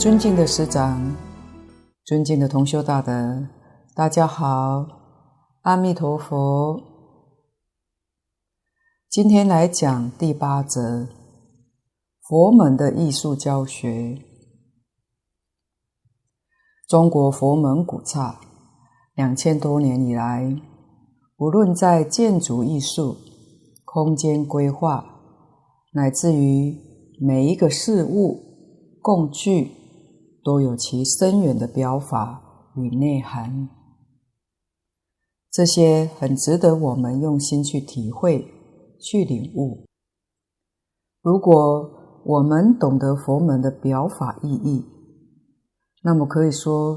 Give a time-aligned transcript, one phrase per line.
[0.00, 1.14] 尊敬的师长，
[2.06, 3.46] 尊敬的同修大德，
[3.94, 4.86] 大家好，
[5.60, 6.80] 阿弥陀佛。
[9.10, 11.06] 今天来讲第八则，
[12.22, 14.18] 佛门的艺术教学。
[16.88, 18.40] 中国佛门古刹，
[19.14, 20.50] 两千多年以来，
[21.36, 23.18] 无论在建筑艺术、
[23.84, 25.04] 空间规划，
[25.92, 26.74] 乃至于
[27.20, 28.48] 每一个事物。
[29.02, 29.72] 共具
[30.42, 33.68] 都有其深远的表法与内涵，
[35.50, 38.46] 这些很值得我们用心去体会、
[39.00, 39.86] 去领悟。
[41.22, 44.84] 如果我们懂得佛门的表法意义，
[46.02, 46.96] 那么可以说，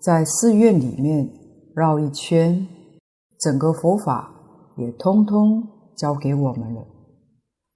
[0.00, 1.30] 在寺院里面
[1.74, 2.66] 绕一圈，
[3.38, 4.32] 整个佛法
[4.76, 5.66] 也通通
[5.96, 6.86] 交给我们了，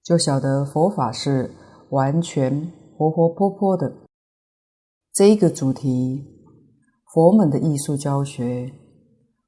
[0.03, 1.55] 就晓得佛法是
[1.91, 2.73] 完全。
[2.95, 3.93] 活活泼泼的
[5.15, 6.25] 这一个主题，
[7.13, 8.73] 佛门的艺术教学，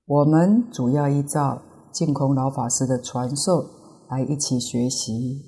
[0.04, 3.64] 我们主要依照净空老法师的传授
[4.10, 5.40] 来一起学习。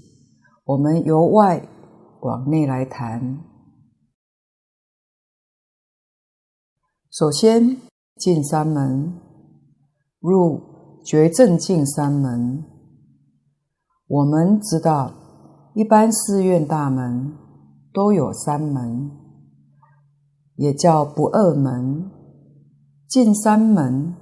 [0.64, 1.69] 我们由外
[2.22, 3.41] 往内来谈。
[7.11, 7.77] 首先
[8.17, 9.20] 进三门，
[10.20, 12.64] 入觉正进三门。
[14.06, 15.12] 我们知道，
[15.75, 17.37] 一般寺院大门。
[17.92, 19.11] 都有三门，
[20.56, 22.10] 也叫不二门。
[23.08, 24.14] 进三门，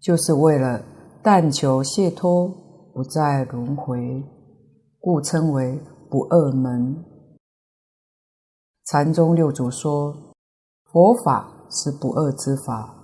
[0.00, 0.82] 就是为了
[1.22, 2.48] 但求解脱，
[2.92, 4.22] 不再轮回，
[4.98, 5.80] 故称为
[6.10, 7.04] 不二门。
[8.84, 10.34] 禅宗六祖说，
[10.90, 12.94] 佛法是不二之法。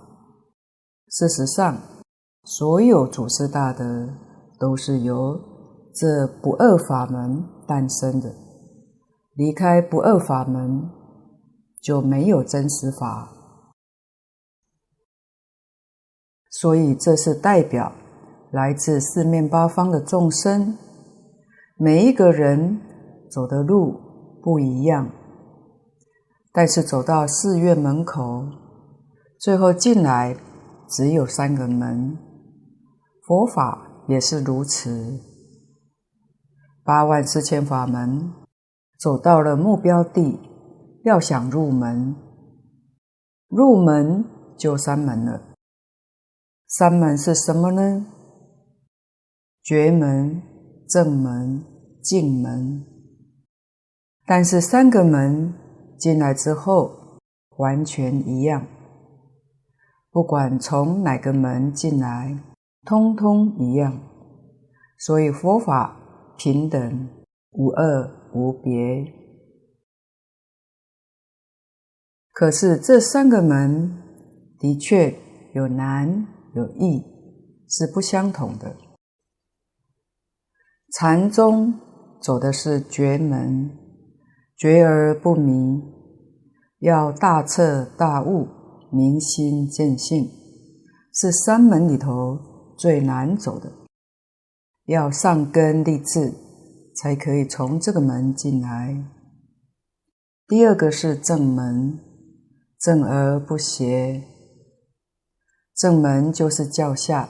[1.07, 1.77] 事实上，
[2.43, 4.09] 所有祖师大德
[4.59, 5.39] 都是由
[5.95, 8.29] 这不二法门诞生的。
[9.35, 10.89] 离开不二法门，
[11.81, 13.33] 就没有真实法。
[16.51, 17.91] 所以，这是代表
[18.51, 20.77] 来自四面八方的众生，
[21.77, 22.81] 每一个人
[23.29, 23.99] 走的路
[24.41, 25.09] 不一样，
[26.51, 28.45] 但是走到寺院门口，
[29.39, 30.35] 最后进来
[30.89, 32.17] 只有三个门。
[33.27, 35.21] 佛法也是如此，
[36.83, 38.33] 八万四千法门。
[38.99, 40.39] 走到了目标地，
[41.03, 42.15] 要想入门，
[43.47, 44.25] 入门
[44.57, 45.55] 就三门了。
[46.67, 48.05] 三门是什么呢？
[49.63, 50.41] 觉门、
[50.87, 51.63] 正门、
[52.01, 52.85] 净门。
[54.25, 55.53] 但是三个门
[55.97, 57.19] 进来之后，
[57.57, 58.67] 完全一样。
[60.11, 62.37] 不管从哪个门进来，
[62.85, 63.99] 通通一样。
[64.97, 65.97] 所以佛法
[66.37, 67.09] 平等
[67.51, 68.19] 无二。
[68.31, 69.11] 无别，
[72.39, 74.01] 可是这三个门
[74.57, 75.13] 的确
[75.53, 77.03] 有难有易，
[77.67, 78.77] 是不相同的。
[80.93, 81.77] 禅宗
[82.21, 83.69] 走的是绝门，
[84.55, 85.83] 绝而不迷，
[86.77, 88.47] 要大彻大悟，
[88.89, 90.29] 明心见性，
[91.13, 92.39] 是三门里头
[92.77, 93.69] 最难走的，
[94.85, 96.33] 要上根立志。
[96.95, 99.05] 才可以从这个门进来。
[100.47, 101.97] 第二个是正门，
[102.79, 104.23] 正而不邪。
[105.75, 107.29] 正门就是教下，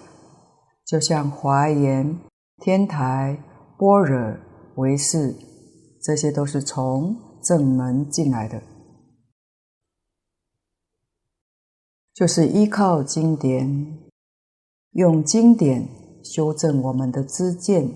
[0.86, 2.20] 就像华严、
[2.58, 3.44] 天台、
[3.78, 4.38] 般若、
[4.76, 5.36] 唯识，
[6.02, 8.62] 这些都是从正门进来的，
[12.14, 14.00] 就是依靠经典，
[14.92, 15.88] 用经典
[16.24, 17.90] 修正我们的知见。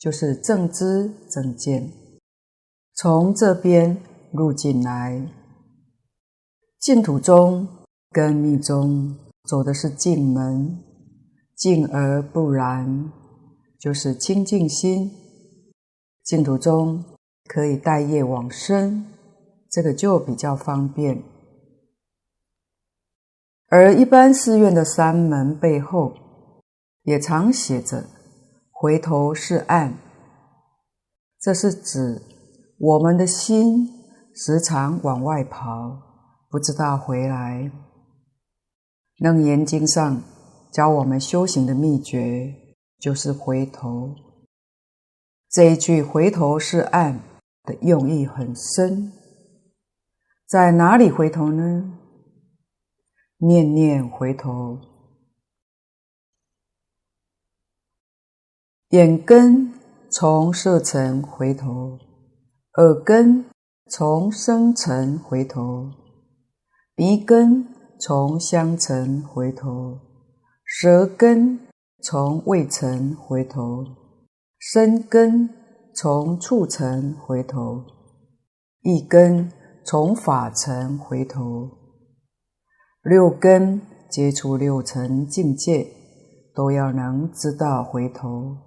[0.00, 1.92] 就是正知正见，
[2.94, 4.02] 从这边
[4.32, 5.30] 入进来，
[6.80, 7.68] 净土宗
[8.10, 10.82] 跟密宗走的是净门，
[11.54, 13.12] 净而不染，
[13.78, 15.12] 就是清净心。
[16.24, 17.04] 净土宗
[17.44, 19.04] 可以带业往生，
[19.68, 21.22] 这个就比较方便。
[23.68, 26.14] 而一般寺院的三门背后，
[27.02, 28.06] 也常写着。
[28.72, 29.92] 回头是岸，
[31.38, 32.22] 这是指
[32.78, 33.86] 我们的心
[34.34, 36.09] 时常往外跑，
[36.50, 37.70] 不知道回来。
[39.18, 40.22] 楞严经上
[40.72, 42.52] 教我们修行的秘诀
[42.98, 44.16] 就是回头。
[45.48, 47.20] 这一句“回头是岸”
[47.62, 49.12] 的用意很深，
[50.46, 51.98] 在哪里回头呢？
[53.38, 54.78] 念念回头。
[58.90, 59.72] 眼根
[60.10, 61.98] 从色尘回头，
[62.74, 63.44] 耳根
[63.88, 65.90] 从生尘回头，
[67.00, 67.66] 鼻根
[67.98, 69.98] 从香尘回头，
[70.62, 71.58] 舌根
[72.02, 73.86] 从味尘回头，
[74.58, 75.48] 身根
[75.94, 77.82] 从触尘回头，
[78.82, 79.50] 意根
[79.82, 81.70] 从法尘回头，
[83.02, 83.80] 六根
[84.10, 85.86] 接触六尘境界，
[86.54, 88.58] 都要能知道回头，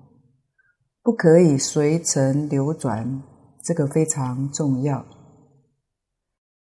[1.03, 3.21] 不可以随尘流转。
[3.63, 5.05] 这个非常重要。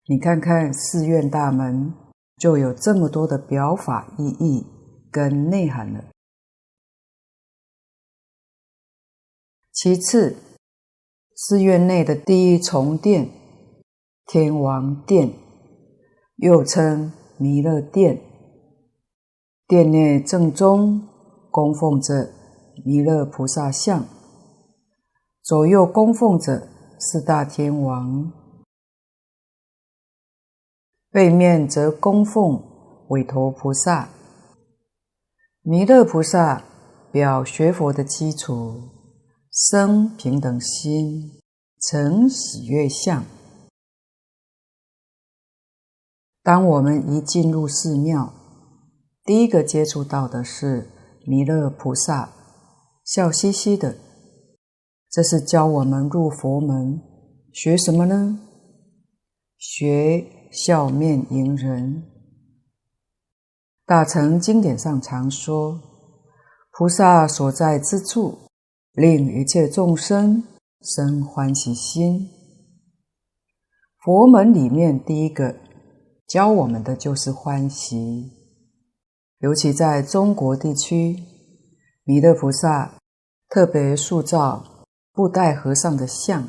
[0.08, 1.92] 你看看寺院大门，
[2.36, 4.64] 就有这么多的表法意义
[5.10, 6.04] 跟内涵了。
[9.72, 10.36] 其次，
[11.34, 13.28] 寺院内的第一重殿——
[14.26, 15.32] 天王殿，
[16.36, 18.20] 又称弥勒殿，
[19.66, 21.02] 殿内正中
[21.50, 22.30] 供奉着
[22.84, 24.06] 弥勒菩萨像，
[25.42, 26.68] 左右供奉着。
[26.98, 28.32] 四大天王，
[31.16, 32.62] 背面则供奉
[33.08, 34.10] 韦驮菩萨。
[35.62, 36.62] 弥勒菩萨
[37.10, 38.82] 表学佛的基础，
[39.50, 41.40] 生平等心，
[41.80, 43.24] 成喜悦相。
[46.42, 48.34] 当我们一进入寺庙，
[49.24, 50.90] 第一个接触到的是
[51.24, 52.30] 弥勒菩萨，
[53.02, 53.96] 笑嘻嘻的。
[55.10, 57.00] 这是教我们入佛门
[57.54, 58.38] 学什么呢？
[59.56, 62.02] 学笑面迎人。
[63.84, 65.78] 大乘经典上常说，
[66.70, 68.38] 菩萨所在之处，
[68.92, 70.42] 令一切众生
[70.80, 72.30] 生欢喜心。
[74.02, 75.54] 佛门里面第一个
[76.26, 78.32] 教我们的就是欢喜，
[79.40, 81.22] 尤其在中国地区，
[82.04, 82.98] 弥勒菩萨
[83.50, 84.86] 特别塑造。
[85.12, 86.46] 布袋和尚的像，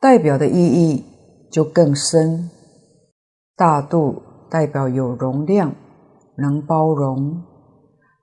[0.00, 1.04] 代表的意义
[1.52, 2.50] 就更深。
[3.54, 5.72] 大度代表有容量，
[6.38, 7.44] 能包容；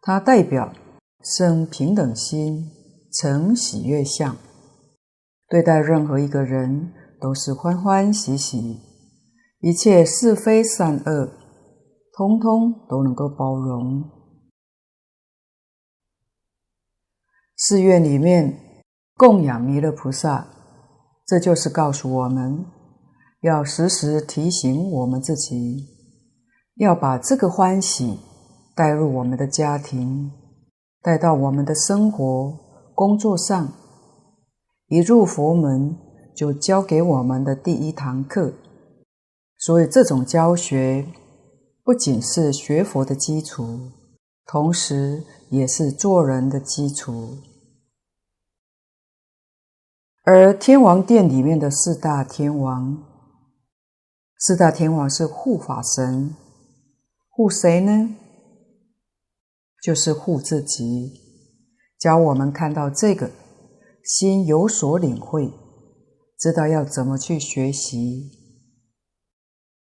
[0.01, 0.73] 它代表
[1.21, 2.65] 生平等心，
[3.13, 4.35] 成喜悦相。
[5.47, 6.91] 对待任何一个人
[7.21, 8.79] 都是欢欢喜喜，
[9.59, 11.29] 一切是非善恶，
[12.13, 14.03] 通通都能够包容。
[17.55, 18.83] 寺院里面
[19.15, 20.47] 供养弥勒菩萨，
[21.25, 22.65] 这就是告诉我们
[23.41, 25.87] 要时时提醒我们自己，
[26.75, 28.19] 要把这个欢喜
[28.75, 30.31] 带入我们的家庭，
[31.01, 32.53] 带到我们的生活、
[32.93, 33.71] 工作上。
[34.87, 35.95] 一入佛门
[36.35, 38.53] 就教给我们的第一堂课，
[39.57, 41.05] 所以这种教学
[41.83, 43.91] 不仅是学佛的基础，
[44.45, 47.37] 同时也是做人的基础。
[50.23, 53.03] 而天王殿里面的四大天王，
[54.41, 56.33] 四大天王是护法神，
[57.27, 58.15] 护谁呢？
[59.83, 61.11] 就是护自己，
[61.99, 63.31] 教我们看到这个，
[64.01, 65.51] 心有所领会，
[66.37, 68.31] 知道要怎么去学习。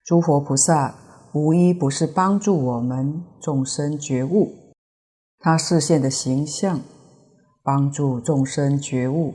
[0.05, 0.97] 诸佛菩萨
[1.33, 4.53] 无一不是帮助我们众生觉悟，
[5.39, 6.81] 他示现的形象，
[7.63, 9.33] 帮助众生觉悟。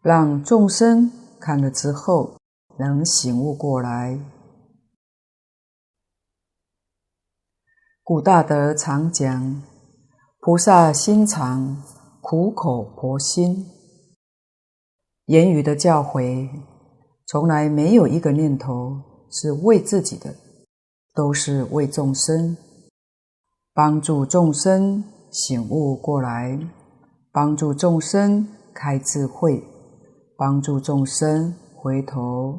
[0.00, 2.37] 让众生看了之后
[2.78, 4.18] 能醒悟过来。
[8.02, 9.62] 古大德常讲
[10.40, 11.82] ：“菩萨心肠，
[12.20, 13.66] 苦口婆心。”
[15.26, 16.48] 言语的教诲，
[17.26, 20.34] 从来没有一个念头是为自己的，
[21.14, 22.56] 都是为众生，
[23.74, 26.58] 帮助众生醒悟过来，
[27.30, 29.62] 帮助众生开智慧。
[30.40, 32.56] 帮助众生回头，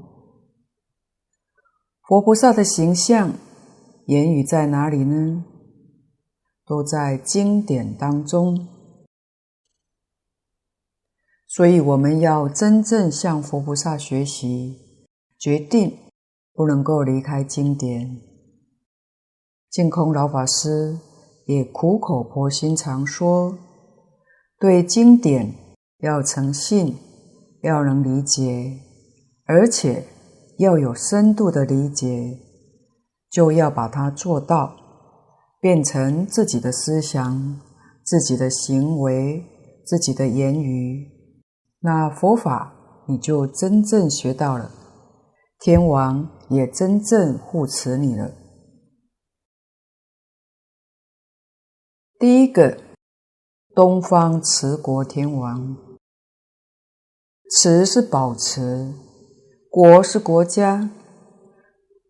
[2.10, 3.36] 佛菩萨的形象、
[4.08, 5.46] 言语在哪里呢？
[6.66, 8.68] 都在经典当中。
[11.48, 14.76] 所以我们要真正向佛菩萨学习，
[15.38, 15.96] 决定
[16.56, 18.20] 不能够离开经典。
[19.70, 20.98] 净空老法师
[21.46, 23.56] 也苦口婆心常说，
[24.58, 25.54] 对经典
[26.00, 26.98] 要诚信。
[27.62, 28.80] 要能理解，
[29.44, 30.06] 而且
[30.60, 32.38] 要有深度的理解，
[33.32, 34.76] 就要把它做到，
[35.62, 37.62] 变成自己的思想、
[38.04, 39.42] 自己的行为、
[39.86, 41.10] 自己的言语。
[41.80, 44.70] 那佛法你就真正学到了，
[45.60, 48.30] 天王也真正护持你了。
[52.20, 52.78] 第一个，
[53.74, 55.78] 东方持国天王。
[57.50, 58.94] 持是保持，
[59.72, 60.90] 国是国家，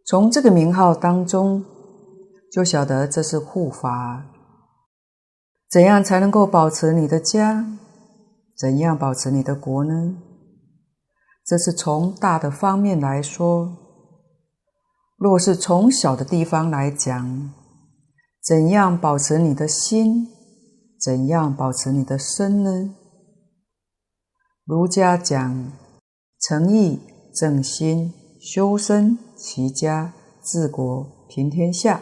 [0.06, 1.66] 从这个名号当中
[2.50, 4.26] 就晓得这是护法。
[5.70, 7.66] 怎样才能够保持你的家？
[8.58, 10.16] 怎样保持你的国呢？
[11.46, 13.76] 这是从大的方面来说。
[15.18, 17.54] 若是从小的地方来讲，
[18.42, 20.30] 怎样保持你的心？
[20.98, 22.96] 怎样保持你的身呢？
[24.64, 25.74] 儒家讲
[26.40, 27.02] 诚意。
[27.34, 32.02] 正心、修身、齐家、治国、平天下，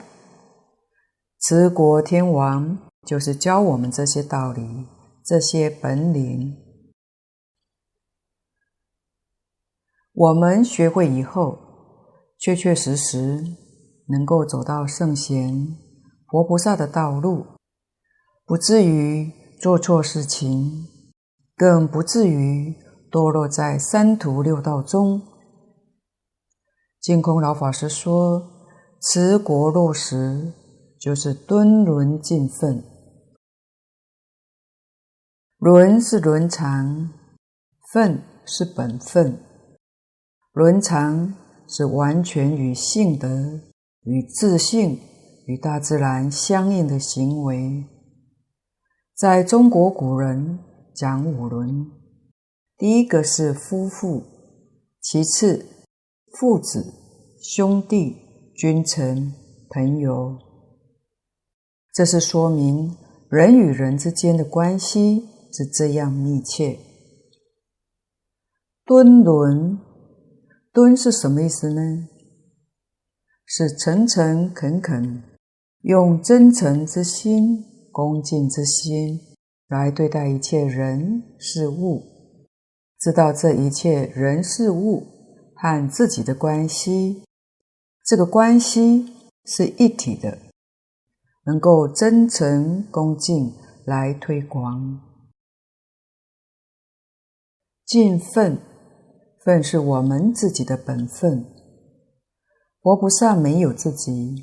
[1.41, 4.85] 持国天王就是教我们这些道理、
[5.25, 6.55] 这些本领。
[10.13, 11.59] 我们学会以后，
[12.39, 13.43] 确确实实
[14.07, 15.77] 能够走到圣贤、
[16.27, 17.45] 佛菩萨的道路，
[18.45, 19.31] 不至于
[19.61, 20.87] 做错事情，
[21.55, 22.75] 更不至于。
[23.09, 25.21] 堕落在三途六道中。
[26.99, 28.41] 净空老法师说
[29.01, 30.53] ：“持国落实，
[30.99, 32.83] 就是敦伦尽分。
[35.57, 37.09] 伦是伦常，
[37.93, 39.39] 分是本分。
[40.51, 41.33] 伦常
[41.67, 43.27] 是完全与性德、
[44.01, 44.99] 与自性、
[45.45, 47.85] 与大自然相应的行为。
[49.15, 50.59] 在中国古人
[50.93, 51.89] 讲五伦。”
[52.77, 54.23] 第一个是夫妇，
[55.01, 55.65] 其次
[56.33, 56.93] 父子、
[57.41, 58.17] 兄弟、
[58.55, 59.33] 君臣、
[59.71, 60.37] 朋友。
[61.91, 62.95] 这是说明
[63.31, 66.77] 人与人之间的关系是这样密切。
[68.85, 69.79] 敦伦，
[70.71, 72.07] 敦是什么意思呢？
[73.43, 75.23] 是诚诚恳恳，
[75.81, 79.19] 用真诚之心、恭敬之心
[79.67, 82.16] 来对待一切人事物。
[83.07, 85.07] 知道这一切人事物
[85.55, 87.23] 和自己的关系，
[88.05, 89.13] 这个关系
[89.45, 90.37] 是一体的，
[91.45, 93.53] 能够真诚恭敬
[93.85, 94.99] 来推广。
[97.85, 98.59] 敬份，
[99.41, 101.45] 份是我们自己的本分。
[102.81, 104.35] 佛菩萨没有自己，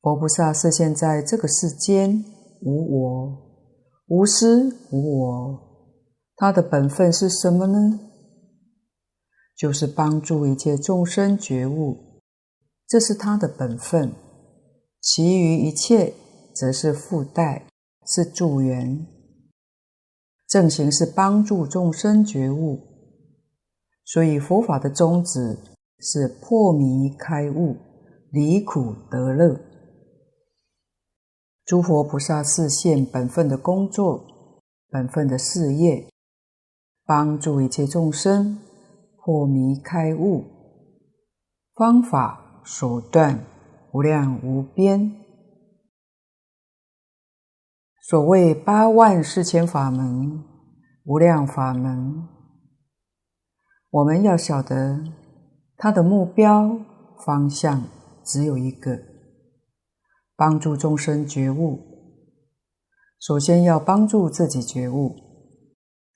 [0.00, 2.24] 佛菩萨是现在这个世间
[2.62, 3.38] 无我，
[4.08, 5.69] 无私无我。
[6.40, 8.00] 他的本分是什么呢？
[9.54, 12.22] 就是帮助一切众生觉悟，
[12.88, 14.14] 这是他的本分。
[15.02, 16.14] 其余一切
[16.54, 17.66] 则是附带，
[18.06, 19.06] 是助缘。
[20.48, 22.80] 正行是帮助众生觉悟，
[24.06, 25.58] 所以佛法的宗旨
[25.98, 27.76] 是破迷开悟，
[28.30, 29.60] 离苦得乐。
[31.66, 34.24] 诸佛菩萨是现本分的工作，
[34.88, 36.09] 本分的事业。
[37.10, 38.60] 帮助一切众生
[39.16, 40.44] 破迷开悟，
[41.74, 43.44] 方法手段
[43.92, 45.12] 无量无边。
[48.08, 50.44] 所谓八万四千法门，
[51.04, 52.28] 无量法门。
[53.90, 55.02] 我们要晓得，
[55.76, 56.78] 他的目标
[57.26, 57.82] 方向
[58.24, 58.96] 只有一个：
[60.36, 61.80] 帮助众生觉悟。
[63.18, 65.29] 首先要帮助自己觉悟。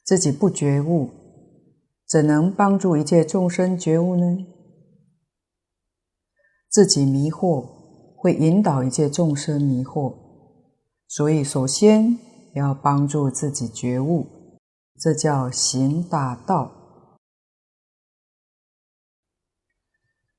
[0.05, 1.09] 自己不觉悟，
[2.07, 4.47] 怎能帮助一切众生觉悟呢？
[6.69, 7.65] 自己迷惑，
[8.17, 10.15] 会引导一切众生迷惑。
[11.09, 12.19] 所以，首先
[12.55, 14.27] 要帮助自己觉悟，
[15.01, 16.71] 这叫行大道。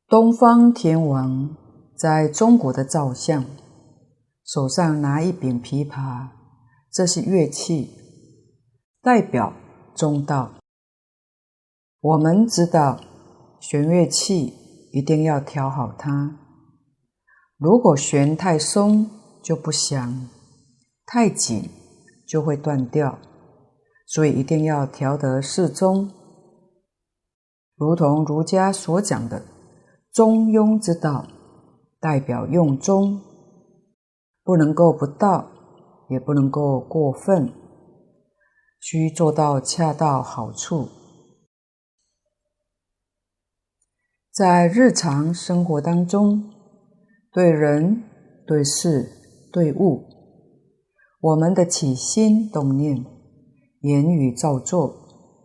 [0.07, 1.57] 东方天王
[1.98, 3.43] 在中国的造像，
[4.43, 6.27] 手上拿一柄琵琶，
[6.91, 8.04] 这是乐器。
[9.05, 9.53] 代表
[9.93, 10.55] 中道，
[12.01, 13.00] 我们知道
[13.59, 14.51] 弦乐器
[14.91, 16.39] 一定要调好它。
[17.59, 19.07] 如果弦太松
[19.43, 20.27] 就不响，
[21.05, 21.69] 太紧
[22.27, 23.19] 就会断掉，
[24.07, 26.09] 所以一定要调得适中。
[27.75, 29.45] 如同儒家所讲的
[30.12, 31.27] 中庸之道，
[32.00, 33.21] 代表用中，
[34.43, 35.47] 不能够不到，
[36.09, 37.53] 也不能够过分。
[38.88, 40.89] 需做到恰到好处，
[44.32, 46.54] 在日常生活当中，
[47.32, 48.04] 对人、
[48.46, 49.10] 对事、
[49.51, 50.06] 对物，
[51.20, 53.04] 我们的起心动念、
[53.82, 54.94] 言语造作，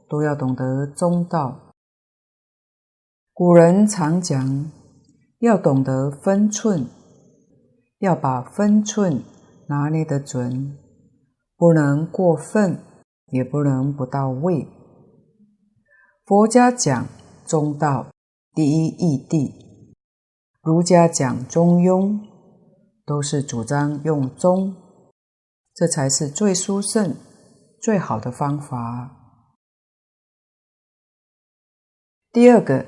[0.07, 1.73] 都要懂得中道。
[3.33, 4.71] 古人常讲，
[5.39, 6.85] 要懂得分寸，
[8.01, 9.23] 要把分寸
[9.67, 10.77] 拿捏得准，
[11.57, 12.90] 不能过分。
[13.31, 14.67] 也不能不到位。
[16.25, 17.07] 佛家讲
[17.47, 18.11] 中道，
[18.55, 19.53] 第一义谛。
[20.63, 22.21] 儒家讲中庸，
[23.07, 24.77] 都是主张用中，
[25.75, 27.17] 这才是最殊胜、
[27.81, 29.17] 最好的方法。
[32.31, 32.87] 第二个，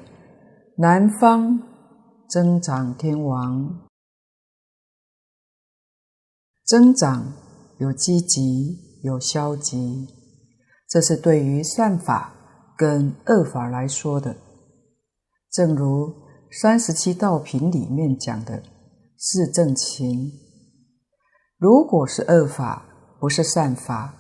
[0.77, 1.61] 南方
[2.29, 3.89] 增长天王，
[6.65, 7.33] 增长
[7.79, 10.07] 有积极，有消极，
[10.93, 12.35] 这是对于善法
[12.77, 14.37] 跟恶法来说的。
[15.51, 16.13] 正如
[16.51, 18.63] 三十七道品里面讲的
[19.19, 20.31] 是正勤，
[21.57, 22.85] 如果是恶法，
[23.19, 24.13] 不是善法，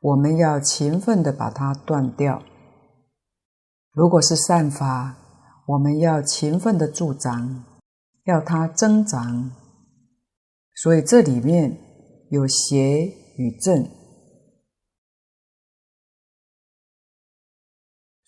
[0.00, 2.40] 我们要勤奋地把它断掉。
[3.90, 5.16] 如果是善法，
[5.66, 7.64] 我们要勤奋的助长，
[8.26, 9.50] 要它增长。
[10.72, 11.76] 所以这里面
[12.30, 13.95] 有邪与正。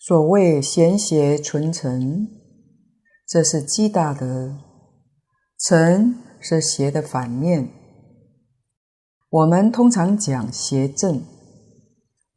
[0.09, 2.27] 所谓贤邪纯成，
[3.27, 4.57] 这是积大德。
[5.59, 7.69] 成是邪的反面。
[9.29, 11.21] 我们通常讲邪正，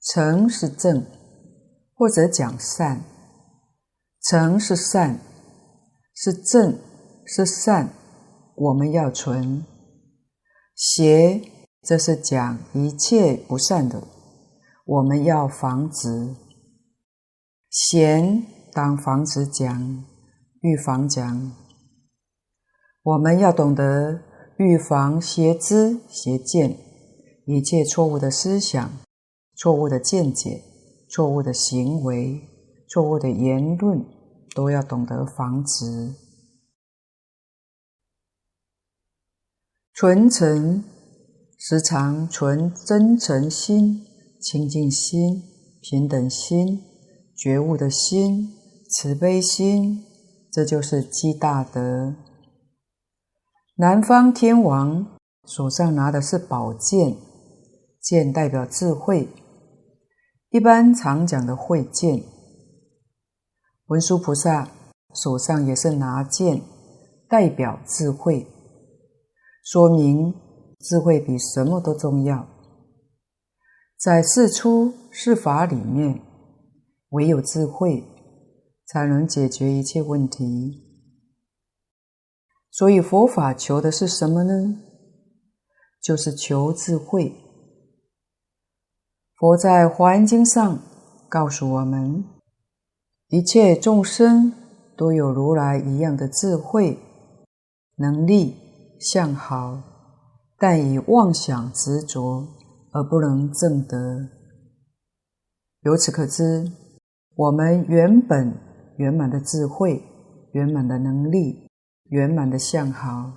[0.02, 1.06] 成是正，
[1.94, 3.02] 或者讲善。
[4.20, 5.18] 成是善，
[6.14, 6.78] 是正，
[7.24, 7.88] 是善，
[8.54, 9.62] 我们要存；
[10.76, 11.40] 邪，
[11.82, 14.02] 这是讲一切不善的，
[14.84, 16.34] 我们要防止。
[17.72, 20.04] 贤当防止讲，
[20.60, 21.56] 预防讲。
[23.02, 24.20] 我们要懂得
[24.58, 26.76] 预防邪知邪见，
[27.46, 28.92] 一切错误的思想、
[29.56, 30.62] 错误的见解、
[31.08, 32.46] 错误的行为。
[32.90, 34.04] 错误的言论
[34.54, 36.14] 都要懂得防止。
[39.94, 40.84] 纯诚，
[41.56, 44.04] 时常存真诚心、
[44.38, 45.42] 清净心、
[45.80, 46.82] 平等心、
[47.42, 48.54] 觉悟的心、
[48.88, 50.04] 慈悲心，
[50.52, 52.14] 这就是积大德。
[53.74, 57.16] 南方天王手上拿的是宝剑，
[58.00, 59.28] 剑代表智慧，
[60.50, 62.22] 一般常讲的慧剑。
[63.86, 64.68] 文殊菩萨
[65.12, 66.62] 手上也是拿剑，
[67.28, 68.46] 代表智慧，
[69.64, 70.32] 说明
[70.78, 72.46] 智慧比什么都重要。
[73.98, 76.20] 在世出世法里面，
[77.12, 78.04] 唯有智慧
[78.84, 80.82] 才能解决一切问题。
[82.70, 84.76] 所以佛法求的是什么呢？
[86.02, 87.34] 就是求智慧。
[89.36, 90.78] 佛在《华严经》上
[91.28, 92.24] 告诉我们。
[93.28, 94.52] 一切众生
[94.94, 96.98] 都有如来一样的智慧、
[97.96, 98.54] 能力、
[99.00, 99.82] 相好，
[100.58, 102.46] 但以妄想执着
[102.92, 104.28] 而不能证得。
[105.80, 106.70] 由此可知，
[107.34, 108.54] 我们原本
[108.98, 110.02] 圆满的智慧、
[110.52, 111.68] 圆满的能力、
[112.10, 113.32] 圆满的相好，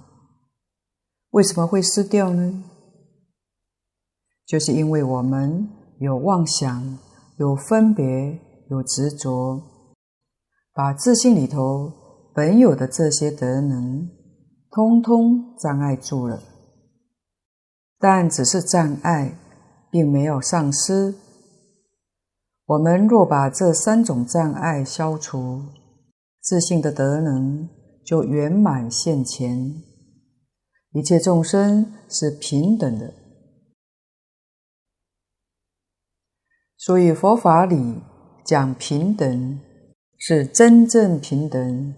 [1.31, 2.63] 为什么会失掉呢？
[4.45, 5.67] 就是因为我们
[5.99, 6.99] 有妄想、
[7.37, 9.61] 有分别、有执着。
[10.73, 11.91] 把自信里头
[12.33, 14.09] 本有的这些德能，
[14.69, 16.43] 通通障碍住了。
[17.97, 19.39] 但只是障碍，
[19.89, 21.15] 并没有丧失。
[22.65, 25.63] 我们若把这三种障碍消除，
[26.41, 27.69] 自信的德能
[28.03, 29.83] 就圆满现前。
[30.91, 33.13] 一切众生是平等的，
[36.77, 38.01] 所以佛法里
[38.43, 39.59] 讲平等。
[40.17, 41.93] 是真正平等，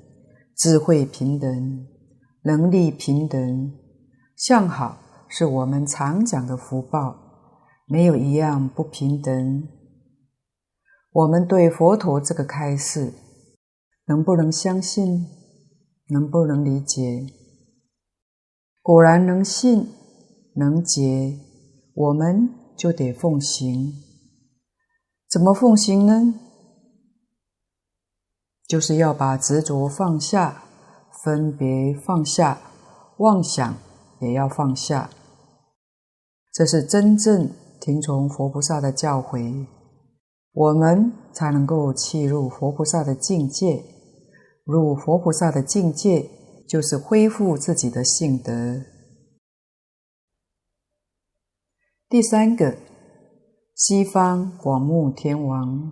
[0.58, 1.88] 智慧平等，
[2.42, 3.72] 能力平等，
[4.36, 4.98] 相好
[5.30, 7.16] 是我们常讲的福报，
[7.86, 9.68] 没有一样不平等。
[11.12, 13.14] 我们对佛陀这个开示，
[14.06, 15.26] 能不能相信？
[16.10, 17.28] 能不能理解？
[18.82, 19.90] 果然能信，
[20.56, 21.38] 能解，
[21.94, 23.94] 我们就得奉行。
[25.30, 26.34] 怎么奉行呢？
[28.68, 30.64] 就是要把执着放下，
[31.24, 32.62] 分别放下，
[33.18, 33.78] 妄想
[34.22, 35.10] 也要放下。
[36.54, 39.68] 这是真正听从佛菩萨的教诲，
[40.58, 43.84] 我们才能够契入佛菩萨的境界。
[44.64, 46.32] 入佛菩萨的境界，
[46.68, 48.82] 就是恢复自己的性德。
[52.10, 52.76] 第三个，
[53.76, 55.92] 西方广目天王。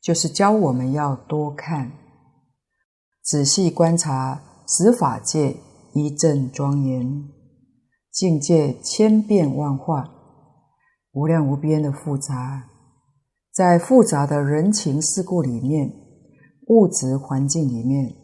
[0.00, 1.92] 就是教我们要多看，
[3.22, 5.58] 仔细观察十法界
[5.92, 7.28] 一正庄严，
[8.10, 10.10] 境界千变万化，
[11.12, 12.69] 无量无边的复杂，
[13.60, 15.92] 在复杂的人情世故里面，
[16.68, 18.16] 物质环境里面，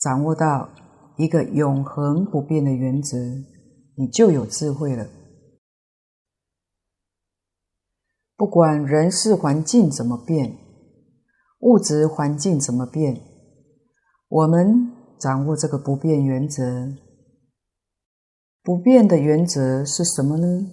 [0.00, 0.70] 掌握到
[1.16, 3.16] 一个永恒不变的原则，
[3.94, 5.06] 你就有智慧了。
[8.36, 10.58] 不管人事环境怎么变，
[11.60, 13.20] 物质环境怎么变，
[14.26, 16.92] 我们掌握这个不变原则。
[18.64, 20.72] 不变的原则是什么呢？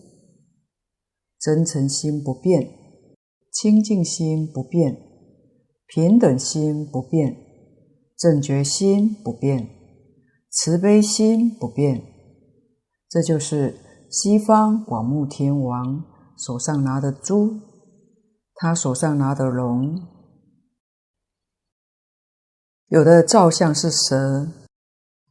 [1.40, 2.68] 真诚心不变，
[3.54, 4.98] 清净心不变。
[5.86, 7.38] 平等心不变，
[8.18, 9.70] 正觉心不变，
[10.50, 12.02] 慈悲心不变，
[13.08, 13.78] 这就是
[14.10, 16.04] 西方广目天王
[16.36, 17.60] 手上拿的珠，
[18.56, 20.02] 他手上拿的龙。
[22.88, 24.48] 有的造像是蛇，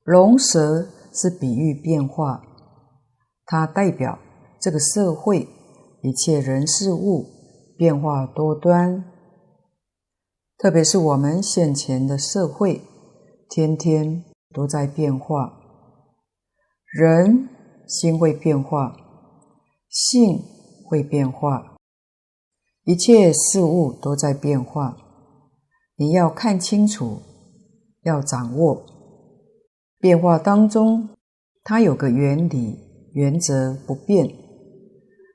[0.05, 2.45] 龙蛇是比喻变化，
[3.47, 4.19] 它代表
[4.61, 5.49] 这个社会
[6.03, 7.27] 一切人事物
[7.83, 9.03] 变化多端。
[10.57, 12.81] 特别是我们现前的社会，
[13.51, 14.23] 天天
[14.55, 15.59] 都在变化，
[16.93, 17.49] 人
[17.89, 18.97] 心会变化，
[19.89, 20.45] 性
[20.89, 21.77] 会变化，
[22.85, 24.97] 一切事物都在变化。
[25.97, 27.21] 你要看清楚，
[28.05, 28.87] 要掌握
[29.99, 31.09] 变化当中，
[31.65, 32.79] 它有个原理、
[33.13, 34.33] 原则不变。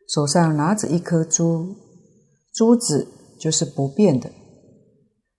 [0.07, 1.75] 手上拿着一颗珠，
[2.57, 4.31] 珠子就是不变的。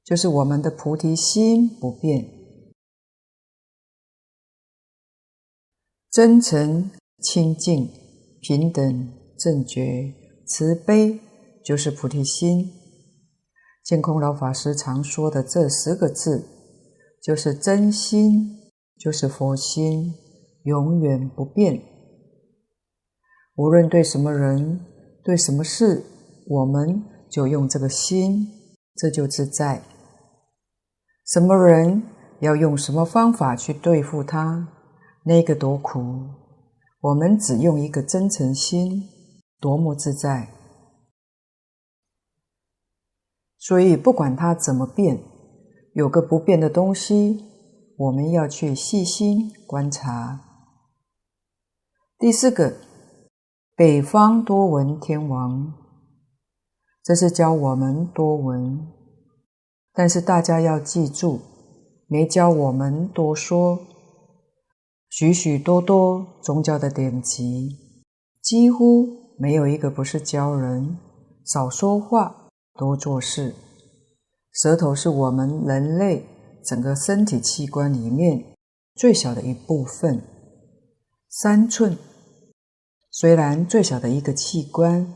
[0.04, 2.30] 就是我们的菩提心不变，
[6.12, 7.90] 真诚、清净、
[8.40, 10.14] 平等、正觉、
[10.46, 11.18] 慈悲，
[11.64, 12.72] 就是菩提心。
[13.82, 16.46] 净空老法师常说的这十个字，
[17.20, 20.14] 就是真心，就是佛心，
[20.62, 21.82] 永远不变。
[23.56, 24.80] 无论对什么人，
[25.24, 26.04] 对什么事，
[26.48, 28.48] 我们就用这个心，
[28.96, 29.82] 这就自在。
[31.26, 32.02] 什么人
[32.40, 34.66] 要用什么方法去对付他，
[35.24, 36.00] 那个多苦。
[37.00, 39.02] 我们只用一个真诚心，
[39.60, 40.48] 多么自在。
[43.58, 45.22] 所以不管他怎么变，
[45.92, 47.44] 有个不变的东西，
[47.98, 50.40] 我们要去细心观察。
[52.18, 52.78] 第四个，
[53.76, 55.74] 北方多闻天王，
[57.08, 58.86] 这是教我们多闻。
[59.94, 61.40] 但是大家要记住，
[62.06, 63.78] 没教我们多说。
[65.08, 67.78] 许许多多宗教的典籍，
[68.42, 69.06] 几乎
[69.38, 70.98] 没有一个不是教人
[71.46, 73.54] 少说话，多做事。
[74.52, 76.26] 舌头是我们人类
[76.62, 78.44] 整个身体器官里面
[78.94, 80.22] 最小的一部分，
[81.30, 81.96] 三寸。
[83.10, 85.14] 虽然最小的一个器官，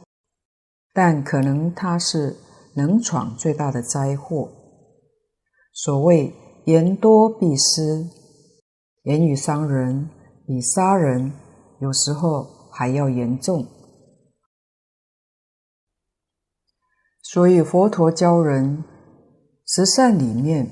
[0.93, 2.37] 但可能它是
[2.75, 4.51] 能闯最大的灾祸。
[5.73, 6.35] 所谓
[6.67, 8.07] 言多必失，
[9.05, 10.11] 言语伤人
[10.47, 11.33] 比杀人
[11.81, 13.67] 有时候还要严重。
[17.23, 18.85] 所以佛陀教人
[19.67, 20.71] 十善里面，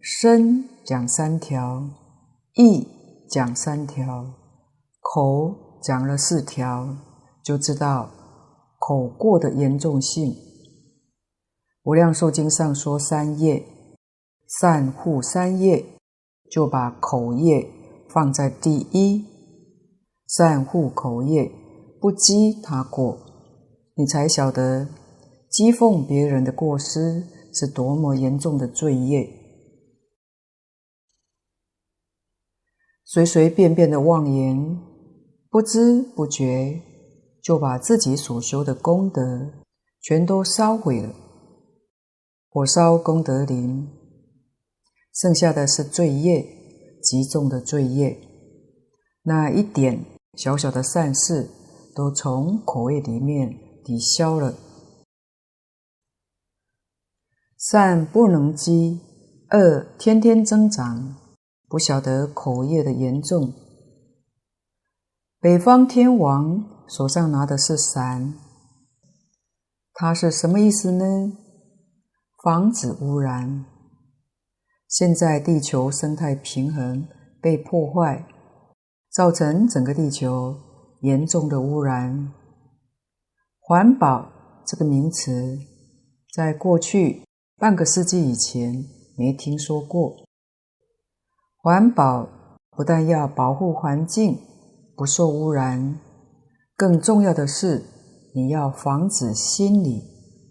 [0.00, 1.88] 身讲三条，
[2.54, 2.88] 意
[3.30, 4.34] 讲三条，
[5.00, 6.96] 口讲了四条，
[7.44, 8.10] 就知道
[8.84, 10.34] 口过的严重性。
[11.84, 13.64] 无量寿经上说三业。
[14.60, 15.82] 善护三业，
[16.50, 17.66] 就把口业
[18.10, 19.24] 放在第一。
[20.26, 21.50] 善护口业，
[21.98, 23.18] 不讥他过，
[23.94, 24.88] 你才晓得
[25.50, 29.26] 讥讽别人的过失是多么严重的罪业。
[33.04, 34.78] 随随便便的妄言，
[35.48, 36.82] 不知不觉
[37.42, 39.50] 就把自己所修的功德
[40.00, 41.12] 全都烧毁了，
[42.48, 43.88] 火烧功德林。
[45.12, 46.46] 剩下的是罪业，
[47.02, 48.16] 极重的罪业。
[49.24, 51.50] 那一点小小的善事，
[51.94, 54.54] 都从口业里面抵消了。
[57.58, 59.00] 善不能积，
[59.50, 61.16] 恶天天增长，
[61.68, 63.52] 不晓得口业的严重。
[65.38, 68.34] 北方天王手上拿的是伞，
[69.94, 71.32] 它是什么意思呢？
[72.44, 73.64] 防止污染。
[74.88, 77.08] 现在地球生态平衡
[77.40, 78.26] 被破坏，
[79.10, 80.54] 造成整个地球
[81.00, 82.30] 严重的污染。
[83.58, 84.30] 环保
[84.66, 85.58] 这个名词，
[86.34, 87.24] 在过去
[87.56, 88.84] 半个世纪以前
[89.16, 90.14] 没听说过。
[91.56, 92.28] 环保
[92.76, 94.38] 不但要保护环境
[94.94, 95.98] 不受污染，
[96.76, 97.84] 更重要的是
[98.34, 100.02] 你要防止心理、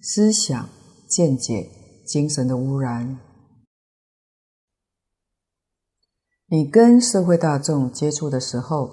[0.02, 0.70] 思想、
[1.08, 1.70] 见解、
[2.06, 3.20] 精神的污染。
[6.48, 8.92] 你跟社会大众接触的时候，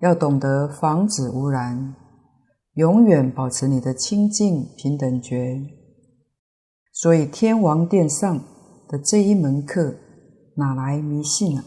[0.00, 1.94] 要懂得防止污染，
[2.74, 5.60] 永远保持你的清净平等觉。
[6.92, 8.38] 所以天王殿上
[8.88, 9.94] 的这一门课，
[10.56, 11.64] 哪来迷信啊？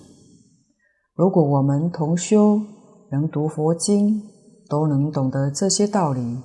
[1.15, 2.61] 如果我们同修
[3.11, 4.21] 能读佛经，
[4.67, 6.41] 都能懂得这些道理，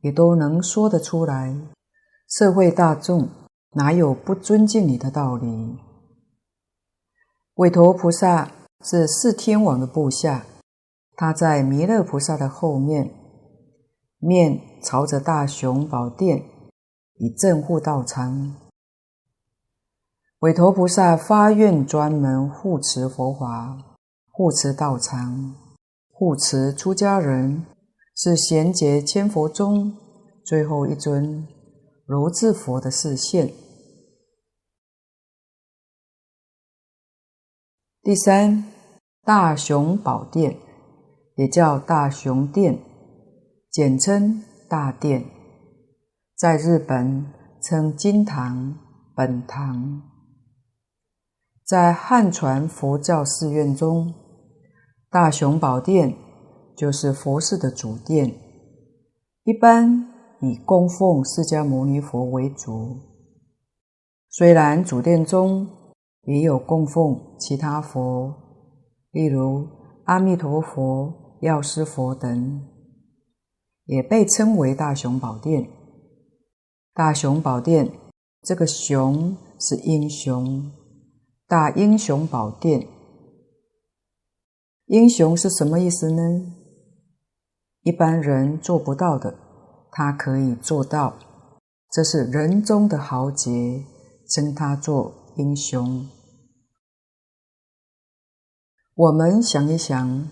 [0.00, 1.56] 也都能说得出来，
[2.28, 3.28] 社会大众
[3.72, 5.78] 哪有不尊敬你的道理？
[7.54, 8.50] 韦陀菩萨
[8.82, 10.46] 是四天王的部下，
[11.16, 13.12] 他在弥勒菩萨的后面，
[14.18, 16.44] 面朝着大雄宝殿，
[17.18, 18.56] 以镇护道场。
[20.38, 23.76] 韦陀菩萨发愿专门护持佛法，
[24.30, 25.54] 护持道场，
[26.20, 27.64] 护持出家人，
[28.14, 29.96] 是贤劫千佛中
[30.44, 31.48] 最后一尊
[32.04, 33.50] 如智佛的视线。
[38.02, 38.66] 第三，
[39.22, 40.58] 大雄宝殿，
[41.36, 42.78] 也叫大雄殿，
[43.70, 45.24] 简称大殿，
[46.36, 48.78] 在日本称金堂、
[49.16, 50.02] 本堂。
[51.64, 54.12] 在汉传佛教寺院中，
[55.12, 56.14] 大雄宝殿
[56.76, 58.32] 就是佛寺的主殿，
[59.42, 60.06] 一般
[60.40, 62.96] 以供奉释迦牟尼佛为主。
[64.28, 65.66] 虽然主殿中，
[66.22, 68.32] 也有供奉其他佛，
[69.10, 69.66] 例如
[70.04, 72.68] 阿弥陀佛、药师佛等，
[73.86, 75.68] 也被称为大雄宝殿。
[76.94, 77.90] 大雄宝殿
[78.42, 80.70] 这个“雄”是英雄，
[81.48, 82.86] 大英雄宝殿。
[84.90, 86.52] 英雄是什么意思呢？
[87.82, 89.32] 一般人做不到的，
[89.92, 91.16] 他可以做到，
[91.92, 93.84] 这是人中的豪杰，
[94.28, 95.14] 称他做。
[95.36, 96.08] 英雄，
[98.96, 100.28] 我们想一想，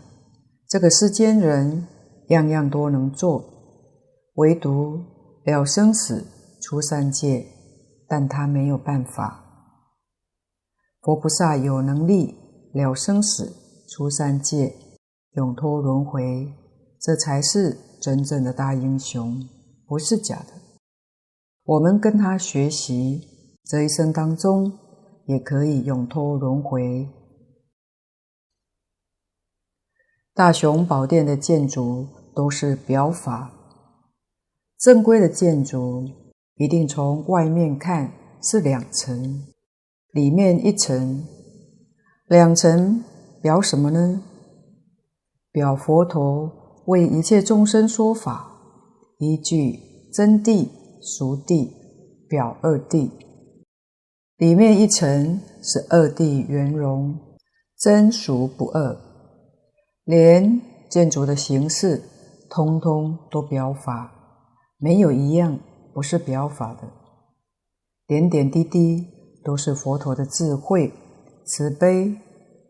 [0.67, 1.87] 这个世间人
[2.31, 3.45] 样样都能做，
[4.35, 5.01] 唯独
[5.45, 6.27] 了生死、
[6.61, 7.47] 出三界，
[8.09, 9.45] 但他没有办法。
[11.01, 12.35] 佛菩萨有能力
[12.75, 14.77] 了生死、出三界、
[15.33, 16.53] 永脱轮回，
[17.01, 19.49] 这才是真正的大英雄，
[19.87, 20.53] 不是假的。
[21.65, 23.27] 我们跟他学习，
[23.65, 24.79] 这一生当中。
[25.29, 27.07] 也可以永脱轮回。
[30.33, 33.53] 大雄宝殿的建筑都是表法，
[34.79, 36.09] 正规的建筑
[36.55, 38.11] 一定从外面看
[38.43, 39.47] 是两层，
[40.13, 41.23] 里面一层，
[42.27, 43.05] 两层
[43.41, 44.23] 表什么呢？
[45.53, 48.51] 表佛陀为一切众生说法，
[49.19, 49.79] 依据
[50.13, 50.69] 真谛、
[51.01, 51.71] 俗谛，
[52.29, 53.11] 表二谛。
[54.37, 57.19] 里面一层是二谛圆融，
[57.77, 58.97] 真俗不二，
[60.05, 62.03] 连建筑的形式
[62.49, 64.13] 通通都表法，
[64.79, 65.59] 没有一样
[65.93, 66.89] 不是表法的。
[68.07, 69.07] 点点滴滴
[69.45, 70.93] 都是佛陀的智慧、
[71.45, 72.17] 慈悲、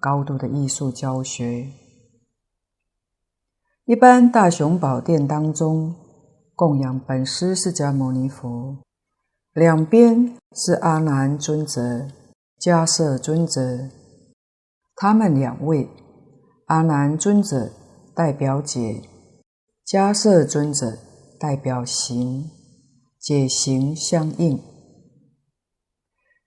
[0.00, 1.68] 高度的艺术教学。
[3.84, 5.94] 一般大雄宝殿当中
[6.54, 8.78] 供养本师释迦牟尼佛。
[9.54, 12.06] 两边是阿难尊者、
[12.60, 13.88] 迦叶尊者，
[14.94, 15.88] 他们两位，
[16.66, 17.72] 阿难尊者
[18.14, 19.02] 代表解，
[19.84, 20.98] 迦叶尊者
[21.40, 22.48] 代表行，
[23.18, 24.62] 解行相应。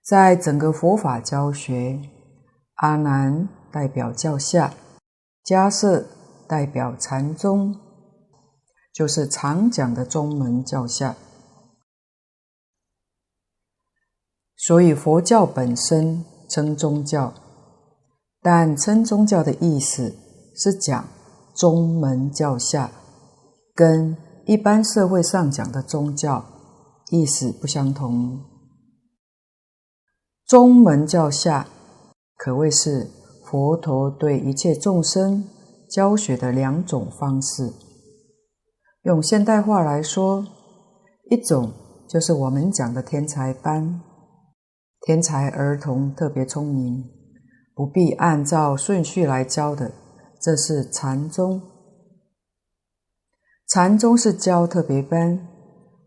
[0.02, 2.00] 在整个佛法教学，
[2.82, 4.74] 阿难代表教下，
[5.44, 6.04] 迦叶
[6.48, 7.78] 代表禅宗，
[8.92, 11.14] 就是常讲的宗门教下。
[14.56, 17.32] 所以佛教本身称宗教，
[18.40, 20.16] 但称宗教的意思
[20.56, 21.04] 是讲
[21.54, 22.90] 宗门教下，
[23.76, 26.44] 跟一般社会上讲的宗教
[27.12, 28.40] 意思不相同。
[30.44, 31.68] 宗门教下
[32.44, 33.08] 可谓是
[33.44, 35.44] 佛陀对一切众生
[35.88, 37.72] 教学的两种方式。
[39.02, 40.44] 用现代话来说，
[41.30, 41.72] 一种
[42.08, 44.00] 就是我们讲的天才班。
[45.02, 47.04] 天才儿童特别聪明，
[47.76, 49.92] 不必按照顺序来教的，
[50.40, 51.62] 这是禅宗。
[53.68, 55.46] 禅宗是教特别班，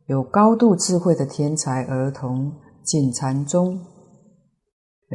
[0.07, 2.51] 有高度智慧的天才儿童
[2.83, 3.79] 进禅宗，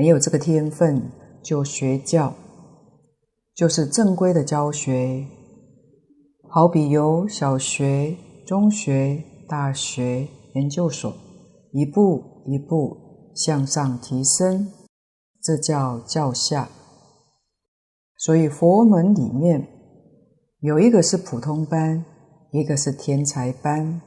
[0.00, 2.32] 没有这个天分就学教，
[3.54, 5.26] 就是正规的教学。
[6.48, 11.12] 好比由小学、中学、大学、研究所，
[11.72, 12.96] 一步一步。
[13.34, 14.72] 向上提升，
[15.42, 16.70] 这叫教下。
[18.16, 19.68] 所以佛门里面
[20.60, 22.02] 有一个是普通班，
[22.52, 24.00] 一个是天才班，